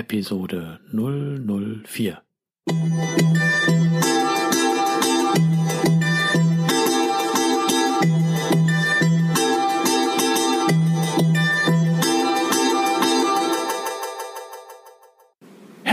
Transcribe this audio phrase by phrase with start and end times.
[0.00, 2.22] Episode 004.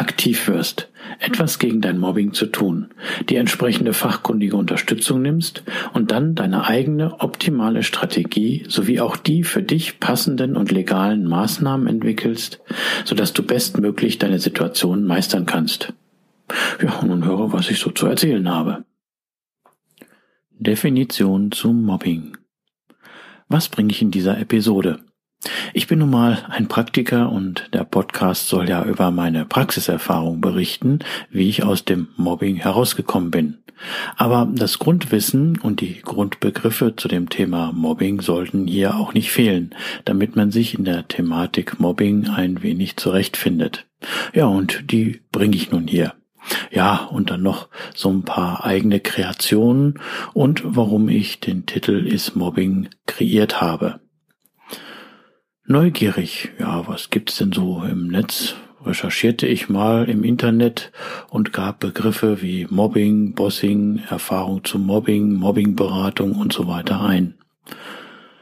[0.00, 2.88] aktiv wirst, etwas gegen dein Mobbing zu tun,
[3.28, 5.62] die entsprechende fachkundige Unterstützung nimmst
[5.92, 11.86] und dann deine eigene optimale Strategie sowie auch die für dich passenden und legalen Maßnahmen
[11.86, 12.60] entwickelst,
[13.04, 15.92] sodass du bestmöglich deine Situation meistern kannst.
[16.82, 18.84] Ja, nun höre, was ich so zu erzählen habe.
[20.50, 22.38] Definition zum Mobbing.
[23.48, 25.00] Was bringe ich in dieser Episode?
[25.72, 30.98] Ich bin nun mal ein Praktiker und der Podcast soll ja über meine Praxiserfahrung berichten,
[31.30, 33.58] wie ich aus dem Mobbing herausgekommen bin.
[34.16, 39.74] Aber das Grundwissen und die Grundbegriffe zu dem Thema Mobbing sollten hier auch nicht fehlen,
[40.04, 43.86] damit man sich in der Thematik Mobbing ein wenig zurechtfindet.
[44.34, 46.14] Ja, und die bringe ich nun hier.
[46.70, 49.98] Ja, und dann noch so ein paar eigene Kreationen
[50.32, 54.00] und warum ich den Titel Is Mobbing kreiert habe.
[55.70, 58.56] Neugierig, ja, was gibt's denn so im Netz?
[58.84, 60.90] Recherchierte ich mal im Internet
[61.28, 67.34] und gab Begriffe wie Mobbing, Bossing, Erfahrung zum Mobbing, Mobbingberatung und so weiter ein.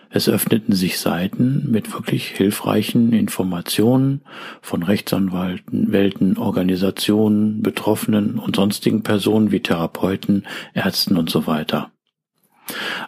[0.08, 4.22] Es öffneten sich Seiten mit wirklich hilfreichen Informationen
[4.62, 11.90] von Rechtsanwalten, Welten, Organisationen, Betroffenen und sonstigen Personen wie Therapeuten, Ärzten und so weiter.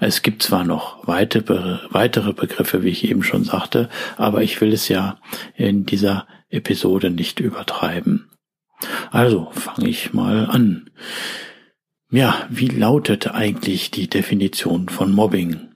[0.00, 4.88] Es gibt zwar noch weitere Begriffe, wie ich eben schon sagte, aber ich will es
[4.88, 5.19] ja
[5.54, 8.31] in dieser Episode nicht übertreiben.
[9.10, 10.91] Also fange ich mal an.
[12.10, 15.69] Ja, wie lautet eigentlich die Definition von Mobbing?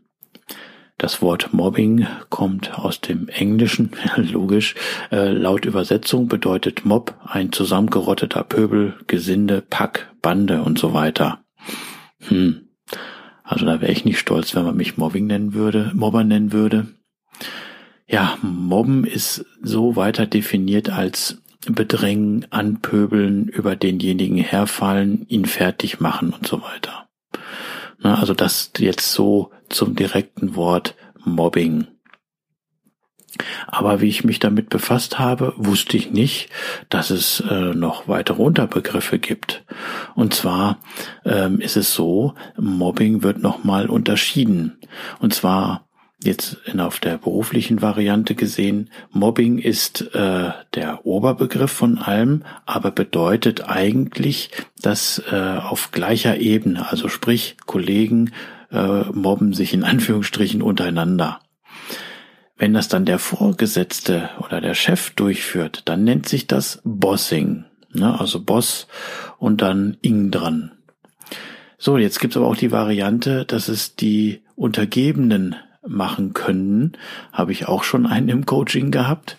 [0.97, 4.75] Das Wort Mobbing kommt aus dem Englischen, logisch.
[5.11, 11.45] Äh, laut Übersetzung bedeutet Mob ein zusammengerotteter Pöbel, Gesinde, Pack, Bande und so weiter.
[12.28, 12.64] Hm,
[13.54, 16.88] also da wäre ich nicht stolz, wenn man mich Mobbing nennen würde, Mobber nennen würde.
[18.09, 26.34] Ja, Mobben ist so weiter definiert als bedrängen, anpöbeln, über denjenigen herfallen, ihn fertig machen
[26.34, 27.09] und so weiter.
[28.03, 31.86] Also das jetzt so zum direkten Wort Mobbing.
[33.67, 36.48] Aber wie ich mich damit befasst habe, wusste ich nicht,
[36.89, 39.65] dass es äh, noch weitere Unterbegriffe gibt.
[40.15, 40.78] Und zwar
[41.25, 44.78] ähm, ist es so, Mobbing wird nochmal unterschieden.
[45.21, 45.86] Und zwar
[46.22, 52.91] jetzt in, auf der beruflichen Variante gesehen, Mobbing ist äh, der Oberbegriff von allem, aber
[52.91, 54.51] bedeutet eigentlich,
[54.81, 58.33] dass äh, auf gleicher Ebene, also sprich Kollegen
[58.72, 61.41] äh, mobben sich in Anführungsstrichen untereinander.
[62.56, 67.65] Wenn das dann der Vorgesetzte oder der Chef durchführt, dann nennt sich das Bossing.
[67.92, 68.18] Ne?
[68.18, 68.86] Also Boss
[69.39, 70.72] und dann Ing dran.
[71.78, 75.56] So, jetzt gibt's aber auch die Variante, dass es die Untergebenen
[75.86, 76.92] machen können.
[77.33, 79.36] Habe ich auch schon einen im Coaching gehabt.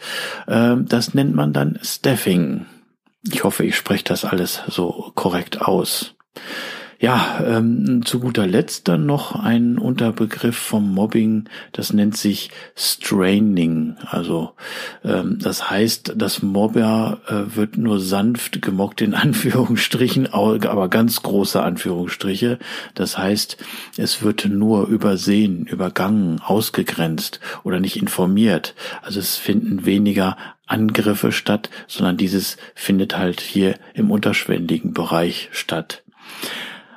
[0.48, 2.66] Ähm, das nennt man dann Staffing.
[3.24, 6.16] Ich hoffe, ich spreche das alles so korrekt aus.
[7.06, 13.96] Ja, ähm, zu guter Letzt dann noch ein Unterbegriff vom Mobbing, das nennt sich Straining.
[14.08, 14.54] Also
[15.04, 21.62] ähm, das heißt, das Mobber äh, wird nur sanft gemockt in Anführungsstrichen, aber ganz große
[21.62, 22.58] Anführungsstriche.
[22.96, 23.58] Das heißt,
[23.98, 28.74] es wird nur übersehen, übergangen, ausgegrenzt oder nicht informiert.
[29.04, 36.02] Also es finden weniger Angriffe statt, sondern dieses findet halt hier im unterschwelligen Bereich statt.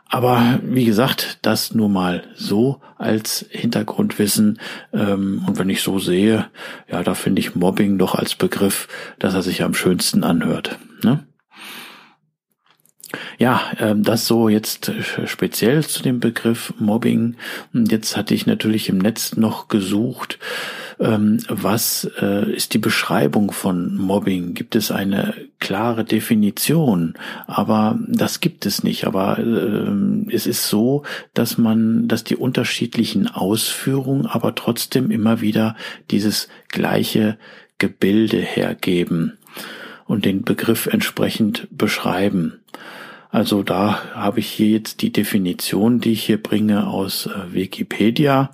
[0.09, 4.59] Aber wie gesagt, das nur mal so als Hintergrundwissen.
[4.93, 6.47] Ähm, und wenn ich so sehe,
[6.91, 8.89] ja, da finde ich Mobbing doch als Begriff,
[9.19, 10.79] dass er sich am schönsten anhört.
[11.03, 11.28] Ne?
[13.39, 14.93] Ja, ähm, das so jetzt
[15.27, 17.37] speziell zu dem Begriff Mobbing.
[17.73, 20.39] Und jetzt hatte ich natürlich im Netz noch gesucht,
[21.01, 24.55] ähm, was äh, ist die Beschreibung von Mobbing?
[24.55, 27.15] Gibt es eine klare Definition?
[27.47, 29.07] Aber das gibt es nicht.
[29.07, 35.77] Aber äh, es ist so, dass man, dass die unterschiedlichen Ausführungen aber trotzdem immer wieder
[36.11, 37.39] dieses gleiche
[37.79, 39.39] Gebilde hergeben
[40.07, 42.61] und den Begriff entsprechend beschreiben.
[43.31, 48.51] Also da habe ich hier jetzt die Definition, die ich hier bringe aus äh, Wikipedia.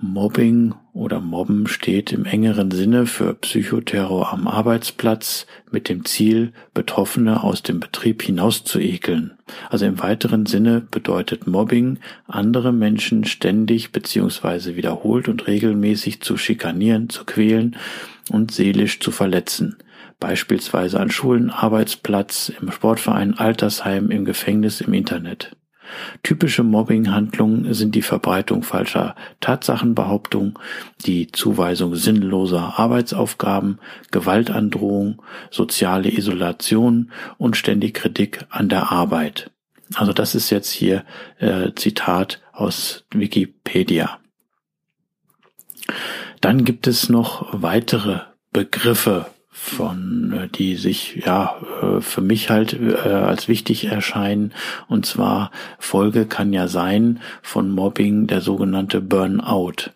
[0.00, 7.42] Mobbing oder Mobben steht im engeren Sinne für Psychoterror am Arbeitsplatz mit dem Ziel, Betroffene
[7.42, 9.32] aus dem Betrieb hinaus zu ekeln.
[9.70, 11.98] Also im weiteren Sinne bedeutet Mobbing,
[12.28, 17.76] andere Menschen ständig beziehungsweise wiederholt und regelmäßig zu schikanieren, zu quälen
[18.30, 19.78] und seelisch zu verletzen.
[20.20, 25.56] Beispielsweise an Schulen, Arbeitsplatz, im Sportverein, Altersheim, im Gefängnis, im Internet.
[26.22, 30.54] Typische Mobbing-Handlungen sind die Verbreitung falscher Tatsachenbehauptungen,
[31.06, 33.78] die Zuweisung sinnloser Arbeitsaufgaben,
[34.10, 39.50] Gewaltandrohung, soziale Isolation und ständig Kritik an der Arbeit.
[39.94, 41.04] Also das ist jetzt hier
[41.38, 44.18] äh, Zitat aus Wikipedia.
[46.40, 48.20] Dann gibt es noch weitere
[48.52, 49.26] Begriffe
[49.58, 54.52] von äh, die sich ja äh, für mich halt äh, als wichtig erscheinen
[54.86, 59.90] und zwar Folge kann ja sein von Mobbing der sogenannte Burnout.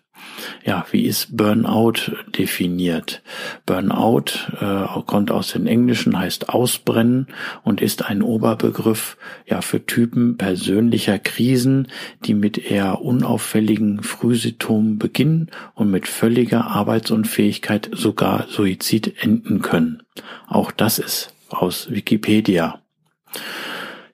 [0.65, 3.21] Ja, wie ist Burnout definiert?
[3.65, 4.31] Burnout
[4.61, 7.27] äh, kommt aus dem Englischen, heißt ausbrennen
[7.63, 11.89] und ist ein Oberbegriff ja für Typen persönlicher Krisen,
[12.23, 20.03] die mit eher unauffälligen Frühsymptomen beginnen und mit völliger Arbeitsunfähigkeit sogar Suizid enden können.
[20.47, 22.79] Auch das ist aus Wikipedia.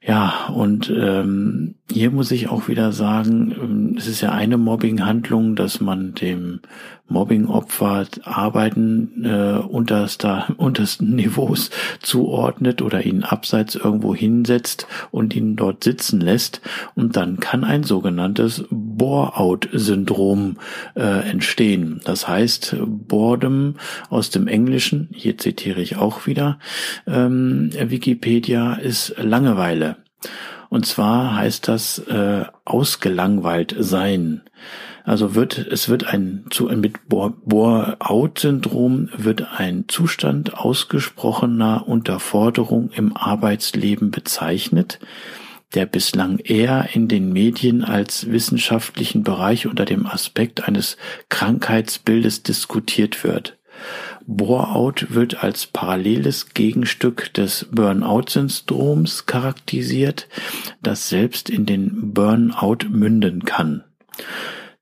[0.09, 5.55] Ja, und ähm, hier muss ich auch wieder sagen, ähm, es ist ja eine Mobbing-Handlung,
[5.55, 6.61] dass man dem
[7.09, 11.69] Mobbing-Opfer Arbeiten äh, unterster, untersten Niveaus
[12.01, 16.61] zuordnet oder ihn abseits irgendwo hinsetzt und ihn dort sitzen lässt.
[16.95, 18.65] Und dann kann ein sogenanntes
[18.99, 20.57] Bore-out-Syndrom
[20.95, 22.01] äh, entstehen.
[22.05, 23.77] Das heißt, Boredom
[24.11, 26.59] aus dem Englischen, hier zitiere ich auch wieder,
[27.07, 29.95] ähm, Wikipedia ist Langeweile.
[30.69, 34.41] Und zwar heißt das äh, ausgelangweilt sein.
[35.03, 44.11] Also wird, es wird ein, zu, mit Bore-out-Syndrom wird ein Zustand ausgesprochener Unterforderung im Arbeitsleben
[44.11, 44.99] bezeichnet,
[45.73, 50.97] der bislang eher in den Medien als wissenschaftlichen Bereich unter dem Aspekt eines
[51.29, 53.57] Krankheitsbildes diskutiert wird.
[54.25, 60.27] Bore-out wird als paralleles Gegenstück des Burnout-Syndroms charakterisiert,
[60.81, 63.83] das selbst in den Burnout münden kann.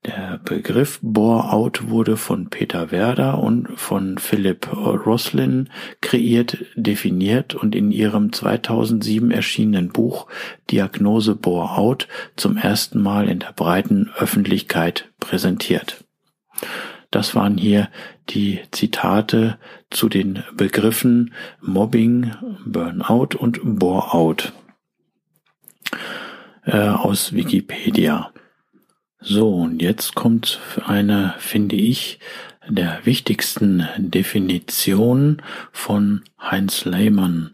[0.08, 5.68] Der Begriff Bore-out wurde von Peter Werder und von Philip Roslin
[6.00, 10.26] kreiert, definiert und in ihrem 2007 erschienenen Buch
[10.70, 16.04] Diagnose Bore-out zum ersten Mal in der breiten Öffentlichkeit präsentiert.
[17.10, 17.90] Das waren hier
[18.30, 19.58] die Zitate
[19.90, 22.32] zu den Begriffen Mobbing,
[22.64, 24.54] Burnout und Bore-out
[26.64, 28.32] äh, aus Wikipedia.
[29.20, 32.20] So, und jetzt kommt eine, finde ich,
[32.68, 37.50] der wichtigsten Definition von Heinz Lehmann.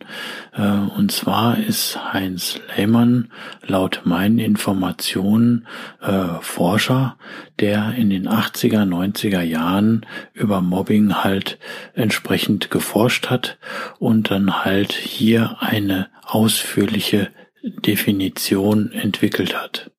[0.52, 3.30] Äh, und zwar ist Heinz Lehmann
[3.62, 5.66] laut meinen Informationen
[6.02, 7.16] äh, Forscher,
[7.60, 11.58] der in den 80er, 90er Jahren über Mobbing halt
[11.94, 13.56] entsprechend geforscht hat
[13.98, 17.30] und dann halt hier eine ausführliche
[17.62, 19.93] Definition entwickelt hat.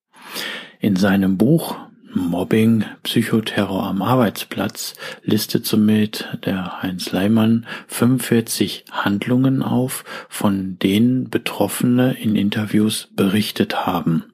[0.86, 1.78] In seinem Buch
[2.14, 12.16] Mobbing, Psychoterror am Arbeitsplatz listet somit der Heinz Leimann 45 Handlungen auf, von denen Betroffene
[12.22, 14.26] in Interviews berichtet haben.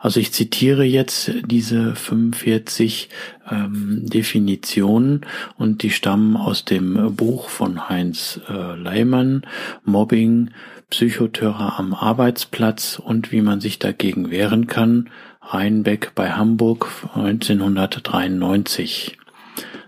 [0.00, 3.08] Also ich zitiere jetzt diese 45
[3.48, 5.24] ähm, Definitionen
[5.56, 9.42] und die stammen aus dem Buch von Heinz äh, Leimann,
[9.84, 10.50] Mobbing,
[10.90, 15.10] Psychoterror am Arbeitsplatz und wie man sich dagegen wehren kann,
[15.42, 19.18] Rheinbeck bei Hamburg 1993.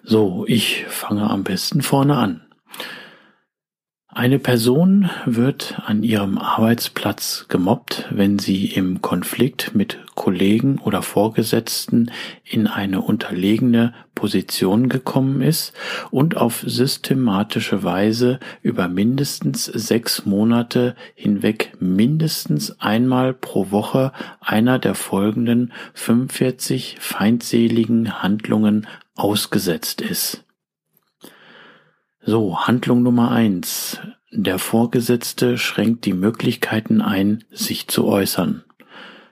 [0.03, 2.43] So, ich fange am besten vorne an.
[4.13, 12.11] Eine Person wird an ihrem Arbeitsplatz gemobbt, wenn sie im Konflikt mit Kollegen oder Vorgesetzten
[12.45, 15.75] in eine unterlegene Position gekommen ist
[16.11, 24.97] und auf systematische Weise über mindestens sechs Monate hinweg mindestens einmal pro Woche einer der
[24.97, 30.43] folgenden 45 feindseligen Handlungen ausgesetzt ist.
[32.23, 33.99] So, Handlung Nummer eins.
[34.31, 38.63] Der Vorgesetzte schränkt die Möglichkeiten ein, sich zu äußern.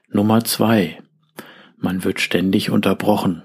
[0.09, 1.03] Nummer zwei.
[1.77, 3.45] Man wird ständig unterbrochen.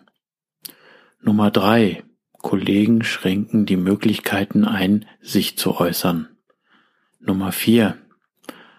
[1.19, 2.03] Nummer drei.
[2.41, 6.29] Kollegen schränken die Möglichkeiten ein, sich zu äußern.
[7.19, 7.97] Nummer vier.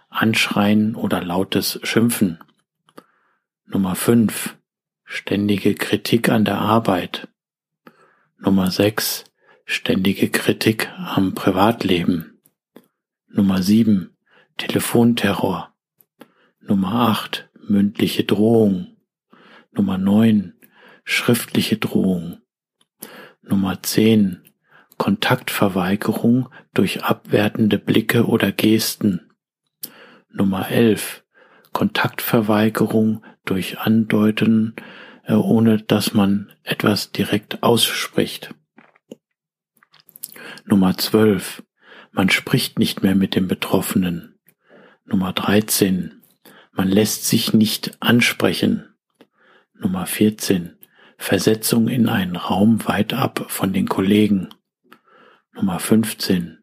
[0.08, 2.38] Anschreien oder lautes Schimpfen.
[3.66, 4.56] Nummer fünf.
[5.04, 7.28] Ständige Kritik an der Arbeit.
[8.38, 9.24] Nummer sechs
[9.66, 12.38] Ständige Kritik am Privatleben.
[13.28, 14.14] Nummer 7.
[14.58, 15.74] Telefonterror.
[16.60, 17.48] Nummer 8.
[17.66, 18.98] Mündliche Drohung.
[19.72, 20.52] Nummer 9.
[21.04, 22.42] Schriftliche Drohung.
[23.40, 24.42] Nummer 10.
[24.98, 29.32] Kontaktverweigerung durch abwertende Blicke oder Gesten.
[30.28, 31.24] Nummer 11.
[31.72, 34.76] Kontaktverweigerung durch Andeuten,
[35.24, 38.54] äh, ohne dass man etwas direkt ausspricht.
[40.64, 41.62] Nummer 12.
[42.12, 44.38] Man spricht nicht mehr mit dem Betroffenen.
[45.04, 46.22] Nummer 13.
[46.72, 48.94] Man lässt sich nicht ansprechen.
[49.74, 50.76] Nummer 14.
[51.18, 54.48] Versetzung in einen Raum weit ab von den Kollegen.
[55.52, 56.58] Nummer 15.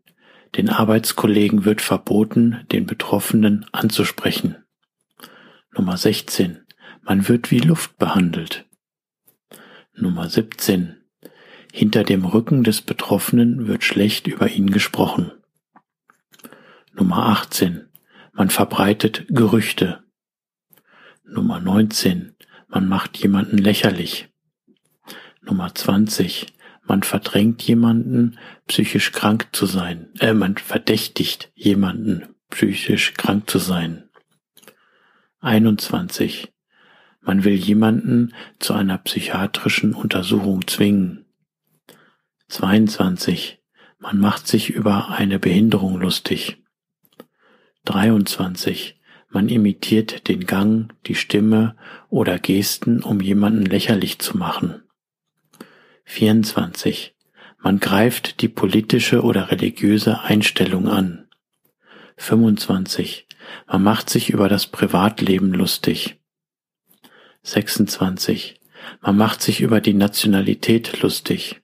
[0.55, 4.57] Den Arbeitskollegen wird verboten, den Betroffenen anzusprechen.
[5.73, 6.65] Nummer 16.
[7.03, 8.65] Man wird wie Luft behandelt.
[9.93, 11.00] Nummer 17.
[11.71, 15.31] Hinter dem Rücken des Betroffenen wird schlecht über ihn gesprochen.
[16.93, 17.87] Nummer 18.
[18.33, 20.03] Man verbreitet Gerüchte.
[21.23, 22.35] Nummer 19.
[22.67, 24.29] Man macht jemanden lächerlich.
[25.41, 26.47] Nummer 20.
[26.85, 28.37] Man verdrängt jemanden,
[28.67, 30.09] psychisch krank zu sein.
[30.19, 34.09] Äh, man verdächtigt jemanden, psychisch krank zu sein.
[35.39, 36.51] 21.
[37.21, 41.20] Man will jemanden zu einer psychiatrischen Untersuchung zwingen.
[42.51, 43.59] 22.
[43.99, 46.61] Man macht sich über eine Behinderung lustig.
[47.85, 48.99] 23.
[49.29, 51.77] Man imitiert den Gang, die Stimme
[52.09, 54.83] oder Gesten, um jemanden lächerlich zu machen.
[56.03, 57.15] 24.
[57.57, 61.29] Man greift die politische oder religiöse Einstellung an.
[62.17, 63.27] 25.
[63.65, 66.19] Man macht sich über das Privatleben lustig.
[67.43, 68.59] 26.
[68.99, 71.60] Man macht sich über die Nationalität lustig.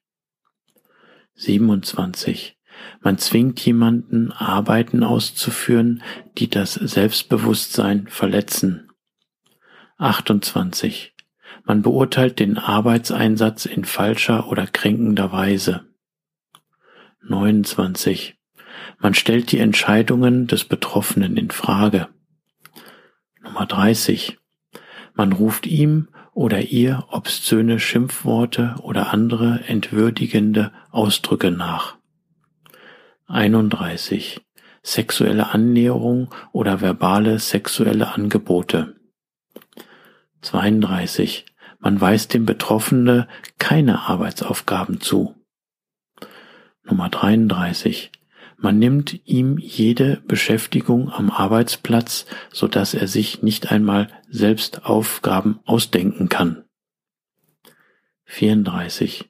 [1.37, 2.57] 27.
[3.01, 6.03] Man zwingt jemanden, Arbeiten auszuführen,
[6.37, 8.91] die das Selbstbewusstsein verletzen.
[9.97, 11.13] 28.
[11.63, 15.85] Man beurteilt den Arbeitseinsatz in falscher oder kränkender Weise.
[17.21, 18.37] 29.
[18.99, 22.07] Man stellt die Entscheidungen des Betroffenen in Frage.
[23.41, 24.37] Nummer 30.
[25.13, 31.97] Man ruft ihm oder ihr obszöne Schimpfworte oder andere entwürdigende Ausdrücke nach.
[33.25, 34.45] 31.
[34.83, 38.97] Sexuelle Annäherung oder verbale sexuelle Angebote.
[40.41, 41.47] 32.
[41.79, 43.27] Man weist dem Betroffene
[43.57, 45.33] keine Arbeitsaufgaben zu.
[46.83, 48.11] Nummer 33.
[48.59, 55.59] Man nimmt ihm jede Beschäftigung am Arbeitsplatz, so dass er sich nicht einmal selbst Aufgaben
[55.65, 56.63] ausdenken kann.
[58.25, 59.29] 34.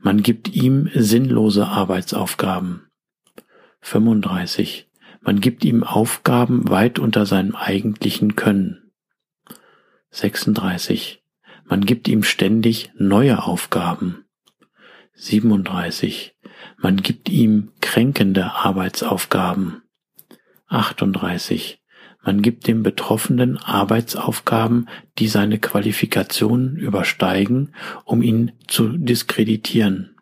[0.00, 2.88] Man gibt ihm sinnlose Arbeitsaufgaben.
[3.80, 4.88] 35.
[5.20, 8.90] Man gibt ihm Aufgaben weit unter seinem eigentlichen Können.
[10.10, 11.22] 36.
[11.64, 14.23] Man gibt ihm ständig neue Aufgaben.
[15.16, 16.34] 37.
[16.78, 19.82] Man gibt ihm kränkende Arbeitsaufgaben.
[20.66, 21.80] 38.
[22.22, 30.16] Man gibt dem Betroffenen Arbeitsaufgaben, die seine Qualifikationen übersteigen, um ihn zu diskreditieren.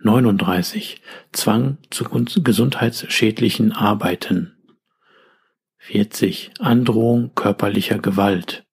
[0.00, 1.00] 39.
[1.32, 2.04] Zwang zu
[2.42, 4.56] gesundheitsschädlichen Arbeiten.
[5.78, 6.52] 40.
[6.58, 8.64] Androhung körperlicher Gewalt.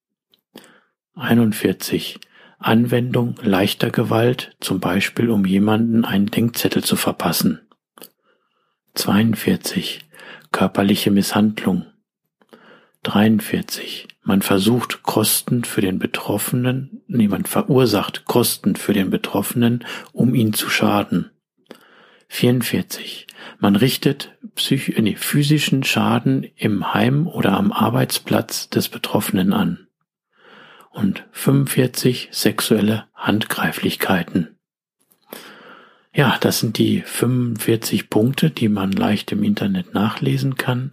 [1.16, 2.20] 41.
[2.66, 7.62] Anwendung leichter Gewalt, zum Beispiel um jemanden einen Denkzettel zu verpassen.
[8.96, 10.06] 42.
[10.52, 11.86] Körperliche Misshandlung.
[13.04, 14.08] 43.
[14.24, 20.54] Man versucht Kosten für den Betroffenen, nee, man verursacht Kosten für den Betroffenen, um ihn
[20.54, 21.32] zu schaden.
[22.30, 23.28] 44.
[23.60, 29.88] Man richtet psych nee, physischen Schaden im Heim oder am Arbeitsplatz des Betroffenen an.
[30.94, 34.56] Und 45 sexuelle Handgreiflichkeiten.
[36.14, 40.92] Ja, das sind die 45 Punkte, die man leicht im Internet nachlesen kann.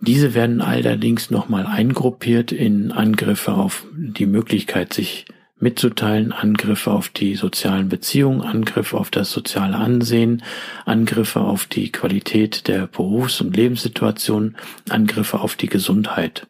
[0.00, 5.26] Diese werden allerdings nochmal eingruppiert in Angriffe auf die Möglichkeit, sich
[5.58, 10.42] mitzuteilen, Angriffe auf die sozialen Beziehungen, Angriffe auf das soziale Ansehen,
[10.86, 14.56] Angriffe auf die Qualität der Berufs- und Lebenssituation,
[14.88, 16.46] Angriffe auf die Gesundheit.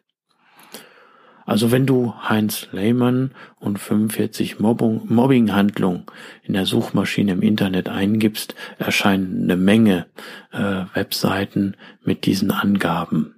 [1.51, 6.03] Also wenn du Heinz Lehmann und 45 Mobbing-Handlungen
[6.43, 10.05] in der Suchmaschine im Internet eingibst, erscheinen eine Menge
[10.53, 13.35] äh, Webseiten mit diesen Angaben.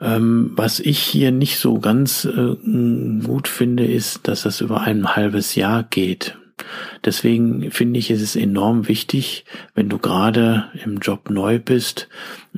[0.00, 2.56] Ähm, was ich hier nicht so ganz äh,
[3.24, 6.36] gut finde, ist, dass das über ein halbes Jahr geht.
[7.04, 9.44] Deswegen finde ich, ist es enorm wichtig,
[9.74, 12.08] wenn du gerade im Job neu bist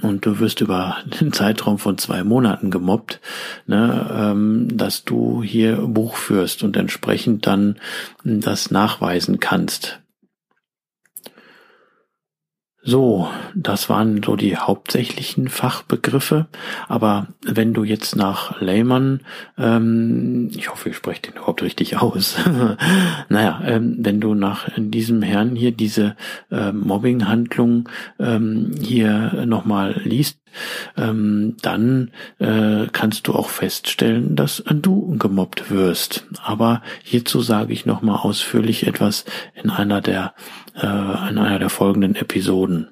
[0.00, 3.20] und du wirst über den Zeitraum von zwei Monaten gemobbt,
[3.66, 7.76] ne, ähm, dass du hier Buch führst und entsprechend dann
[8.24, 10.00] das nachweisen kannst.
[12.88, 16.46] So, das waren so die hauptsächlichen Fachbegriffe.
[16.88, 19.20] Aber wenn du jetzt nach Lehmann,
[19.58, 22.38] ähm, ich hoffe, ich spreche den überhaupt richtig aus.
[23.28, 26.16] naja, ähm, wenn du nach diesem Herrn hier diese
[26.50, 30.38] äh, Mobbing-Handlung ähm, hier nochmal liest,
[30.96, 36.26] ähm, dann äh, kannst du auch feststellen, dass du gemobbt wirst.
[36.42, 40.34] Aber hierzu sage ich nochmal ausführlich etwas in einer der
[40.74, 42.88] äh, in einer der folgenden Episoden.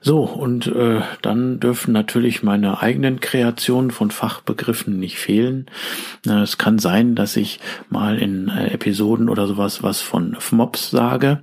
[0.00, 5.66] So, und äh, dann dürfen natürlich meine eigenen Kreationen von Fachbegriffen nicht fehlen.
[6.26, 10.90] Äh, es kann sein, dass ich mal in äh, Episoden oder sowas was von FMOPs
[10.90, 11.42] sage.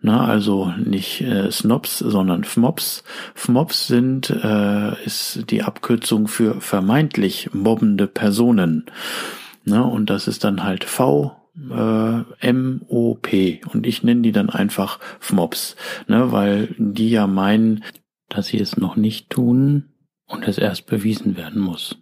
[0.00, 3.04] Na, also nicht äh, Snobs, sondern FMOPs.
[3.34, 8.86] FMOPs sind, äh, ist die Abkürzung für vermeintlich mobbende Personen.
[9.64, 11.37] Na, und das ist dann halt V,
[11.70, 17.84] äh, M-O-P und ich nenne die dann einfach FMOPs, ne, weil die ja meinen,
[18.28, 19.90] dass sie es noch nicht tun
[20.26, 21.96] und es erst bewiesen werden muss.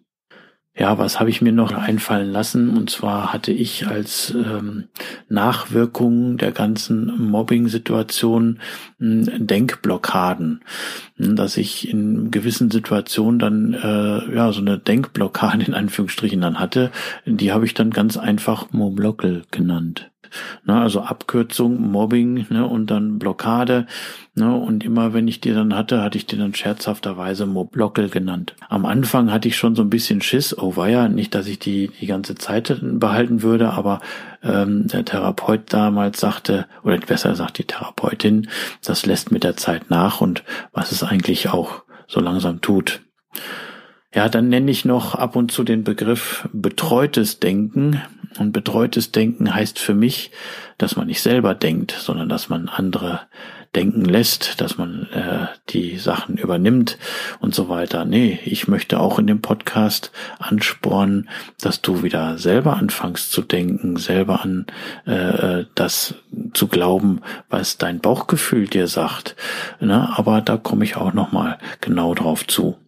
[0.78, 2.76] Ja, was habe ich mir noch einfallen lassen?
[2.76, 4.88] Und zwar hatte ich als ähm,
[5.30, 8.60] Nachwirkung der ganzen Mobbing-Situation
[8.98, 10.60] hm, Denkblockaden,
[11.16, 16.60] hm, dass ich in gewissen Situationen dann äh, ja so eine Denkblockade in Anführungsstrichen dann
[16.60, 16.90] hatte.
[17.24, 20.10] Die habe ich dann ganz einfach Moblockel genannt.
[20.64, 23.86] Ne, also Abkürzung, Mobbing ne, und dann Blockade.
[24.34, 28.54] Ne, und immer wenn ich die dann hatte, hatte ich die dann scherzhafterweise Moblockel genannt.
[28.68, 31.90] Am Anfang hatte ich schon so ein bisschen Schiss, oh weia, nicht, dass ich die
[32.00, 34.00] die ganze Zeit behalten würde, aber
[34.42, 38.48] ähm, der Therapeut damals sagte, oder besser sagt die Therapeutin,
[38.84, 43.00] das lässt mit der Zeit nach und was es eigentlich auch so langsam tut.
[44.16, 48.00] Ja, dann nenne ich noch ab und zu den Begriff betreutes Denken.
[48.38, 50.30] Und betreutes Denken heißt für mich,
[50.78, 53.20] dass man nicht selber denkt, sondern dass man andere
[53.74, 56.96] denken lässt, dass man äh, die Sachen übernimmt
[57.40, 58.06] und so weiter.
[58.06, 61.28] Nee, ich möchte auch in dem Podcast anspornen,
[61.60, 64.64] dass du wieder selber anfängst zu denken, selber an
[65.04, 66.14] äh, das
[66.54, 69.36] zu glauben, was dein Bauchgefühl dir sagt.
[69.78, 70.08] Ne?
[70.16, 72.78] Aber da komme ich auch noch mal genau drauf zu.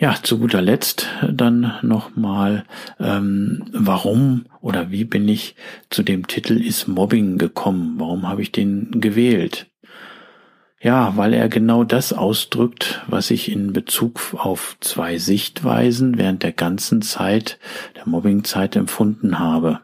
[0.00, 2.64] Ja, zu guter Letzt dann nochmal,
[2.98, 5.56] ähm, warum oder wie bin ich
[5.90, 7.96] zu dem Titel Ist Mobbing gekommen?
[7.98, 9.66] Warum habe ich den gewählt?
[10.80, 16.52] Ja, weil er genau das ausdrückt, was ich in Bezug auf zwei Sichtweisen während der
[16.52, 17.58] ganzen Zeit,
[17.96, 19.80] der Mobbingzeit empfunden habe.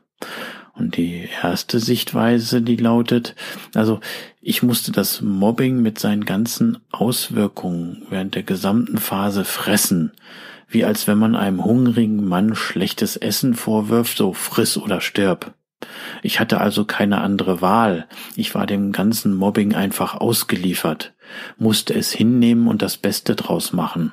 [0.78, 3.34] Und die erste Sichtweise, die lautet,
[3.74, 4.00] also
[4.42, 10.12] ich musste das Mobbing mit seinen ganzen Auswirkungen während der gesamten Phase fressen,
[10.68, 15.54] wie als wenn man einem hungrigen Mann schlechtes Essen vorwirft, so friss oder stirb.
[16.22, 18.06] Ich hatte also keine andere Wahl.
[18.34, 21.14] Ich war dem ganzen Mobbing einfach ausgeliefert,
[21.56, 24.12] musste es hinnehmen und das Beste draus machen.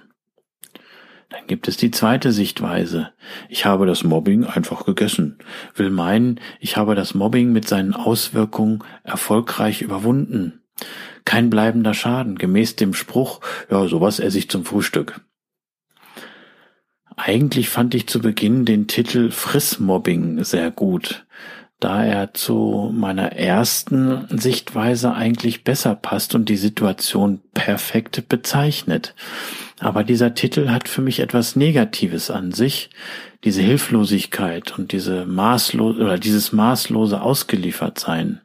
[1.34, 3.10] Dann gibt es die zweite Sichtweise.
[3.50, 5.40] Ich habe das Mobbing einfach gegessen,
[5.74, 10.62] will meinen, ich habe das Mobbing mit seinen Auswirkungen erfolgreich überwunden.
[11.26, 13.42] Kein bleibender Schaden, gemäß dem Spruch,
[13.72, 15.22] ja, sowas esse ich zum Frühstück.
[17.16, 21.26] Eigentlich fand ich zu Beginn den Titel Frissmobbing sehr gut,
[21.84, 29.16] da er zu meiner ersten Sichtweise eigentlich besser passt und die Situation perfekt bezeichnet.
[29.80, 32.90] Aber dieser Titel hat für mich etwas Negatives an sich,
[33.44, 38.40] diese Hilflosigkeit und diese maßlose oder dieses maßlose Ausgeliefertsein.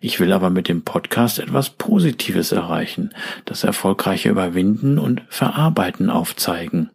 [0.00, 3.14] Ich will aber mit dem Podcast etwas Positives erreichen,
[3.46, 6.90] das erfolgreiche Überwinden und Verarbeiten aufzeigen.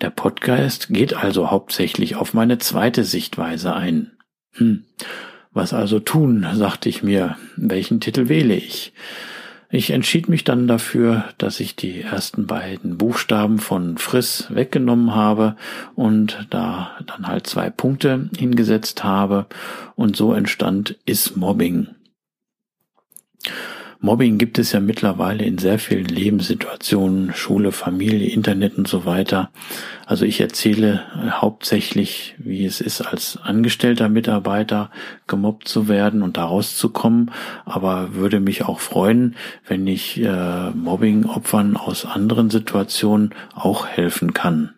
[0.00, 4.10] Der Podcast geht also hauptsächlich auf meine zweite Sichtweise ein.
[4.54, 4.84] Hm,
[5.52, 8.92] was also tun, sagte ich mir, welchen Titel wähle ich?
[9.74, 15.56] Ich entschied mich dann dafür, dass ich die ersten beiden Buchstaben von Friss weggenommen habe
[15.94, 19.46] und da dann halt zwei Punkte hingesetzt habe
[19.96, 21.88] und so entstand Is Mobbing.
[24.04, 29.52] Mobbing gibt es ja mittlerweile in sehr vielen Lebenssituationen, Schule, Familie, Internet und so weiter.
[30.06, 31.04] Also ich erzähle
[31.40, 34.90] hauptsächlich, wie es ist, als angestellter Mitarbeiter
[35.28, 37.30] gemobbt zu werden und da rauszukommen,
[37.64, 39.36] aber würde mich auch freuen,
[39.68, 44.74] wenn ich äh, Mobbing-Opfern aus anderen Situationen auch helfen kann.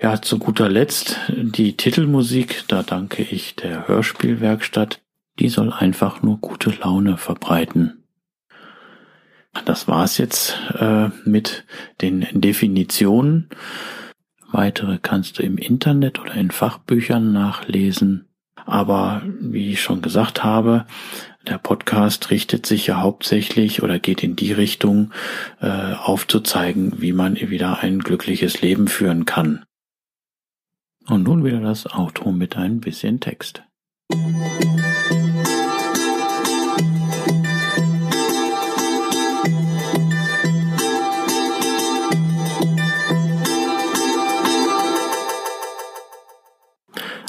[0.00, 5.00] Ja, zu guter Letzt die Titelmusik, da danke ich der Hörspielwerkstatt,
[5.38, 8.04] die soll einfach nur gute Laune verbreiten.
[9.64, 11.64] Das war's jetzt äh, mit
[12.00, 13.50] den Definitionen.
[14.50, 18.28] Weitere kannst du im Internet oder in Fachbüchern nachlesen.
[18.64, 20.86] Aber wie ich schon gesagt habe,
[21.48, 25.12] der Podcast richtet sich ja hauptsächlich oder geht in die Richtung,
[25.60, 29.64] äh, aufzuzeigen, wie man wieder ein glückliches Leben führen kann.
[31.08, 33.64] Und nun wieder das Auto mit ein bisschen Text.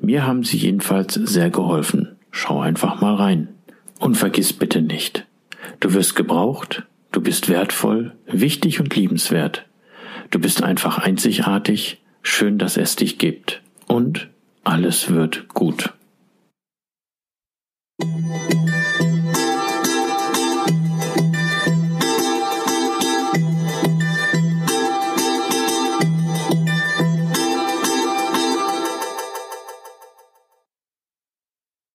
[0.00, 2.16] Mir haben sie jedenfalls sehr geholfen.
[2.30, 3.48] Schau einfach mal rein.
[3.98, 5.26] Und vergiss bitte nicht,
[5.78, 9.66] du wirst gebraucht, du bist wertvoll, wichtig und liebenswert.
[10.30, 13.62] Du bist einfach einzigartig, schön, dass es dich gibt.
[13.86, 14.28] Und
[14.64, 15.92] alles wird gut.
[18.00, 18.71] Musik